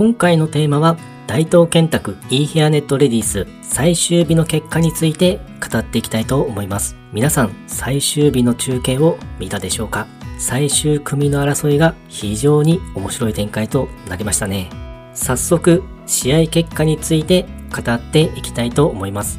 [0.00, 0.96] 今回のテーマは
[1.26, 6.96] 大東建託 e ヘアネットレディース最終日の結果について語っていきたいと思います。
[7.12, 10.06] 皆さん最終日の中継を見たでしょうか？
[10.38, 14.70] 最終組の争いが非常に面白い展開となりましたね。
[15.12, 19.38] 早速試合結果について語っていきたいと思います。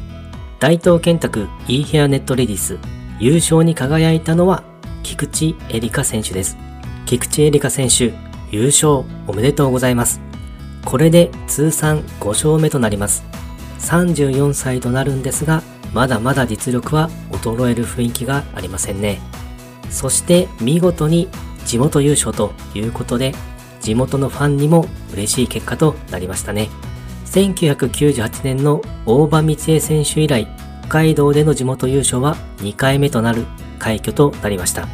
[0.60, 2.78] 大東建託 e ヘアネットレディース
[3.18, 4.62] 優勝に輝いたのは
[5.02, 6.56] 菊池エリカ選手です。
[7.04, 8.14] 菊池エリカ選手
[8.52, 10.20] 優勝おめでとうございます。
[10.84, 13.24] これで通算5勝目となります。
[13.80, 19.20] 34歳となるんですが、まだまだ実力は衰える雰囲気がありませんね。
[19.90, 21.28] そして見事に
[21.66, 23.34] 地元優勝ということで、
[23.80, 26.68] 地元のファンにも嬉しい結果となりましたね。
[27.26, 30.46] 1998年の大場道恵選手以来、
[30.82, 33.46] 北海道での地元優勝は2回目となる
[33.78, 34.86] 快挙となりました。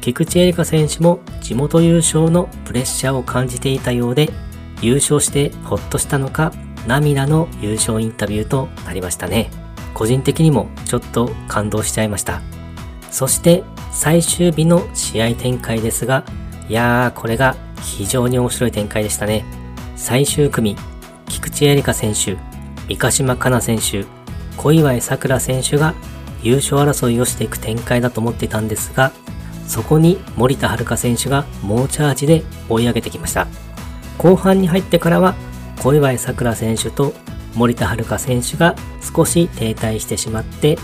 [0.00, 4.32] 菊池絵里香選手も地元優勝のプレッシャーを感じていたようで、
[4.82, 6.52] 優勝してほっとしたのか、
[6.86, 9.50] 涙の優勝インタビューとなりましたね。
[9.94, 12.42] 個人的にもちょっと感動しちゃいました。
[13.10, 16.24] そして最終日の試合展開ですが、
[16.68, 19.44] いやーこれが非常に面白い展開でしたね。
[19.96, 20.76] 最終組、
[21.28, 22.36] 菊池絵里香選手、
[22.88, 24.04] 三ヶ島かな選手、
[24.56, 25.94] 小祝さくら選手が
[26.42, 29.12] 優勝争いをしていく展開だと思っていたんですが、
[29.66, 33.46] そこに森田遥選手が猛チャージで追い上げてきました。
[34.18, 35.34] 後半に入ってからは
[35.80, 37.12] 小祝さくら選手と
[37.54, 40.78] 森田遥選手が少し停滞してしまって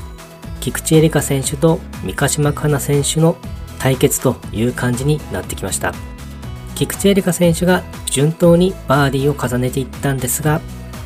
[0.60, 3.36] 菊池絵里香選手と三ヶ島かな選手の
[3.78, 5.92] 対決という感じになってきました。
[6.74, 10.60] 菊池絵里香選手が順当にバーディーを重ねていったんですが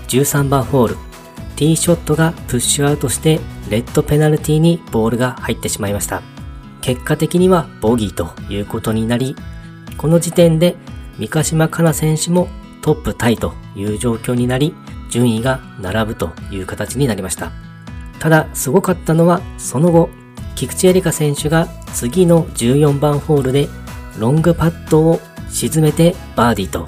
[0.08, 0.96] 13番ホール
[1.56, 6.22] ティーショットがプッシュアウトしてレッドペナルティにボールが入ってしまいました。
[6.82, 9.34] 結果的にはボギーということになり
[9.98, 10.76] この時点で
[11.18, 12.48] 三ヶ島かな選手も
[12.82, 14.74] トップタイという状況になり、
[15.10, 17.50] 順位が並ぶという形になりました。
[18.18, 20.08] ただ、すごかったのは、その後、
[20.54, 23.68] 菊池絵里香選手が次の14番ホールで
[24.18, 26.86] ロングパットを沈めてバーディーと、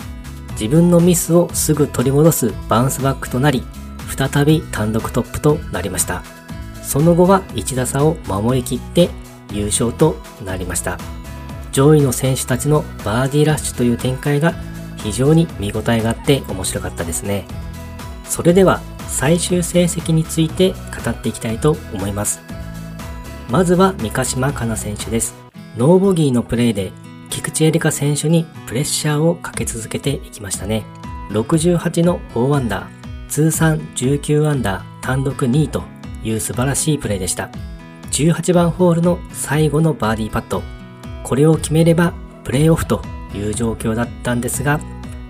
[0.53, 3.63] 自分のミスをすぐ取り戻すバウンスバックとなり、
[4.09, 6.23] 再び単独トップとなりました。
[6.83, 9.11] その後は1打差を守りきって
[9.53, 10.99] 優勝となりました。
[11.73, 14.55] 上位の選手たちのバーディーラッシュという展開が
[14.99, 17.45] 非常に見応えがあって面白かったですね。
[18.25, 22.41] それでは最終成績について語っていきたいと思います。
[23.49, 25.35] まずは三ヶ島かな選手です。
[25.77, 26.93] ノーボギーのプレーで
[27.31, 30.85] 菊池絵里香選手にプレッシャーをかけ続けていきましたね。
[31.31, 35.83] 68の4アンダー、通算19アンダー単独2位と
[36.25, 37.51] いう素晴らしいプレーでした。
[38.11, 40.63] 18番ホールの最後のバーディーパット。
[41.25, 42.13] これを決めれば
[42.45, 43.03] プレーオフと
[43.35, 44.81] いう状況だったんですが、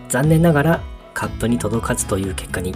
[0.08, 0.80] 残念ながら
[1.14, 2.74] カップに届かずという結果に、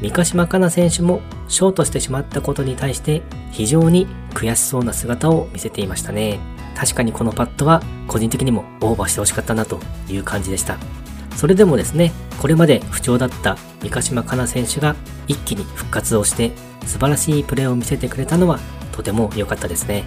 [0.00, 6.38] 三ヶ島かな選手もショートしてしまったことに対して非常に悔しそうな姿を見せていましたね。
[6.76, 10.76] 確かにこのパットは個人的にもオーバーしてほしかったなという感じでした。
[11.34, 14.96] それでもですね、これまで不調だった三ヶ島かな選手が
[15.28, 16.52] 一気に復活をして
[16.86, 18.58] 素晴らしいプレーを見せてくれたのは
[18.92, 20.04] とても良かったですね。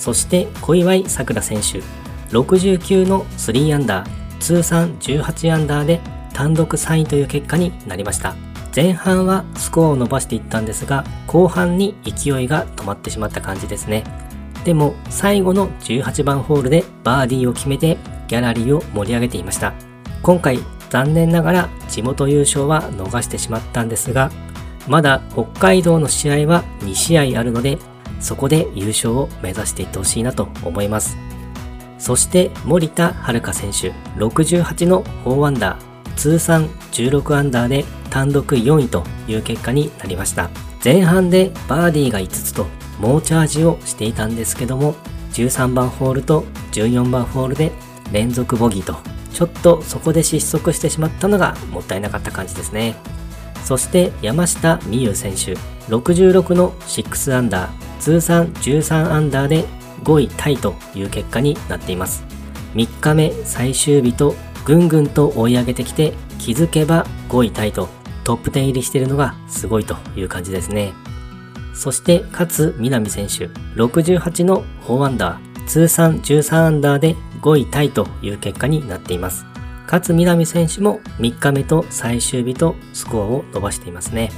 [0.00, 1.82] そして小祝さくら選手、
[2.34, 6.00] 69の3アンダー、通算18アンダーで
[6.32, 8.34] 単独3位という結果になりました。
[8.74, 14.04] 前半はスコアを伸ばしていったんですが、後半に勢いが止まってしまった感じですね。
[14.64, 19.74] でも最後の18番ホールでバーディーを決めてギャラリーを盛り上げていました。
[20.22, 24.30] 今回残念ながら地元優勝は逃してしまったんですが、
[24.88, 27.78] まだ北海道の試合は2試合あるので、
[28.20, 31.16] そこで優勝を目指していってほしいなと思います。
[32.00, 40.50] そして森田遥選手68の4アンダー通算16アンダーで単独4位という結果になりました
[40.82, 42.66] 前半でバーディーが5つと
[42.98, 44.94] 猛チャージをしていたんですけども
[45.32, 46.42] 13番ホールと
[46.72, 47.70] 14番ホールで
[48.12, 48.96] 連続ボギーと
[49.32, 52.96] ちょっとそこで失速してしまったのがもったいなかった感じですね
[53.64, 55.54] そして山下美夢有選手
[55.94, 59.64] 66の6アンダー通算13アンダーで
[60.02, 62.24] 5位タイという結果になっています。
[62.74, 67.88] 3日目最終日とぐんぐんと追い上げてきて気づけば5位タイと
[68.24, 70.92] トップ10入りしているのがすごいという感じですね。
[71.74, 79.46] そして勝みなみ選手68の4アンダー通算13アンダーで5位タイという結果になっています。
[79.90, 84.30] 勝みなみ選手も3日目と最終日とスコアを伸ばしていますね。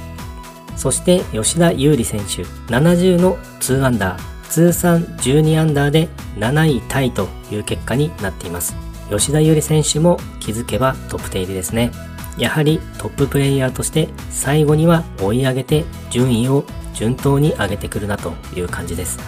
[0.75, 8.75] そして吉田優里選手70の2アンダー通算12アンダーで7位タイという結果になっています。
[9.09, 11.91] 吉田優里選手も気づけばトップ10入りですね。
[12.37, 19.19] やはりトッププレイヤーとして最後には追い上げて順位を順当に上げてくるなという感じです。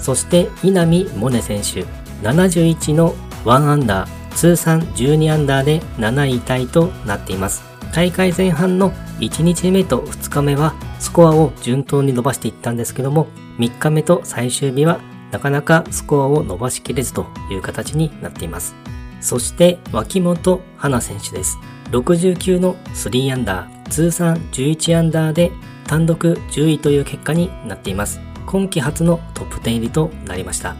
[0.00, 1.84] そして稲見萌寧選手、
[2.22, 7.75] 71の1アンダー、通算12アンダーで7位タイとなっています。
[7.96, 13.26] 大会前半の1日目と2日目はスコアを順当に伸ばしていったんですけども、
[13.56, 15.00] 3日目と最終日は
[15.30, 18.74] なかなかスコアを伸ばしきれずという形になっています。
[19.22, 21.56] そして脇本花選手です。
[21.90, 25.50] 69の3アンダー、通算11アンダーで
[25.86, 28.20] 単独10位という結果になっています。
[28.44, 30.76] 今季初のトップ10入りとなりました。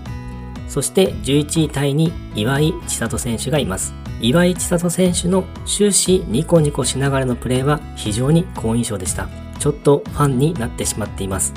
[0.68, 3.94] そして11位タイに岩井千里選手がいます。
[4.20, 9.28] 岩井千里選手の終始ニコニコしながらのプレーは非常に好印象でした。
[9.58, 11.52] ちょっとファンになってしまっています。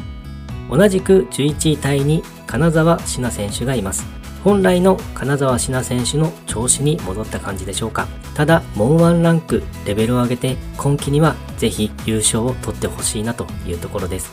[0.70, 4.06] 同じく11位タイに金沢志奈選手がいます。
[4.44, 8.08] 本来の金沢志奈選手の調子に戻った感じでしょうか。
[8.36, 14.32] ただ、もうワンランクレベルを上げて今季にはぜひ優勝を取ってほしいなというところです。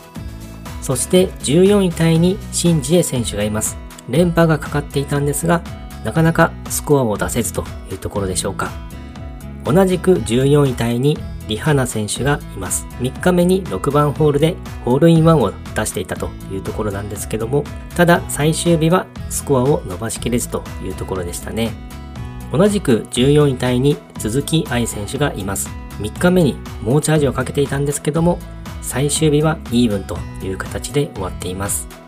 [0.80, 3.85] そして14位タイにシンジエ選手がいます。
[4.08, 5.62] 連覇がかかっていたんですが、
[6.04, 8.70] なかなかスコアを出せずというところでしょうか。
[9.64, 11.18] 同じく14位タイに
[11.48, 12.86] リハナ選手がいます。
[13.00, 17.64] 3日目に6番ホールでホールインワンを出していたというところなんですけども、
[17.96, 21.72] ただ最終日はスコアを伸ばしきれずというところでしたね。
[22.52, 25.68] 同じく14位タイに鈴木愛選手がいます。
[25.98, 28.38] 3日目に猛チャージをかけていたんですけども、
[28.82, 32.05] 最終日はイーブンという形で終わっています。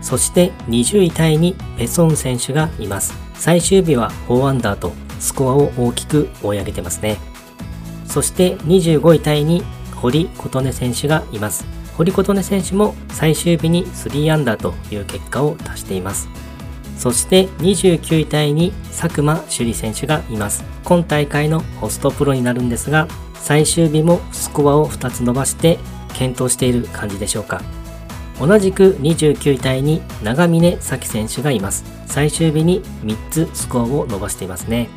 [0.00, 3.14] そして20位タイにペソン選手がいます。
[3.34, 7.18] 最終日は4アンダーとスコアを大きく追い上げてますね。
[8.06, 9.62] そして25位タイに
[9.94, 11.64] 堀琴音選手がいます。
[11.96, 16.28] 堀琴音選手も最終日に3アンダーという結果を出しています。
[16.96, 20.64] そして29位タイに佐久間朱里選手がいます。
[20.84, 25.78] 今大会のホストプロになるんですが、最終日もスコアを2つ伸ばして
[26.14, 27.62] 検討している感じでしょうか。
[28.40, 31.84] 同じく29位タイに長峰咲選手がいます。
[32.06, 34.88] 最終日に3つスコアを伸ばしていますね。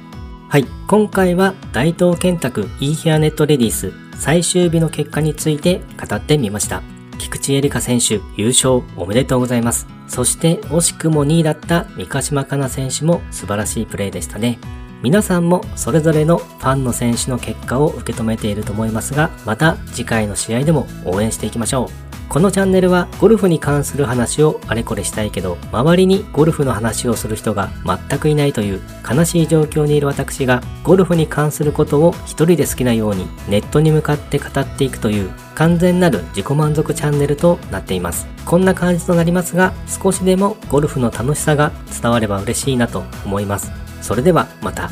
[0.49, 6.81] はい、今回は大東建託 e ヘアネットレディース最終日の結果について語ってみました。
[7.19, 9.87] 菊池絵里香選手優勝おめでとうございます。
[10.07, 14.59] そして惜しくも2位だった三ヶ島かな選手も素晴らしいプレーでしたね。
[15.01, 22.12] 皆さんもそれぞれのファンの選手の結果を受け止めていると思いますが、また次回の試合でも応援していきましょう。
[22.33, 38.25] このチャンネルはゴルフに関する話をあれこれしたいけど、周りにゴルフの話をする人が全くいないという悲しい状況にいる私が、ゴルフに関することを一人で好きなようにネットに向かって語っていくという完全なる自己満足チャンネルとなっています。
[38.45, 41.71] こんな感じとなりますが、少しでもゴルフの楽しさが
[42.01, 43.71] 伝われば嬉しいなと思います。
[44.01, 44.89] それではまた。